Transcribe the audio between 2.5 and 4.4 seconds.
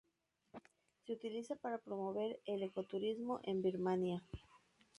ecoturismo en Birmania.